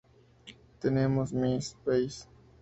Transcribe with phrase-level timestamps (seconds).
[0.79, 2.25] Tenemos MySpace.